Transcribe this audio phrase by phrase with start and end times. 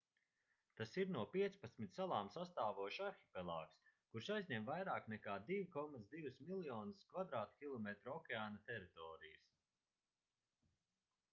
[0.77, 8.63] tas ir no 15 salām sastāvošs arhipelāgs kurš aizņem vairāk nekā 2,2 miljonus km2 okeāna
[8.71, 9.53] teritorijas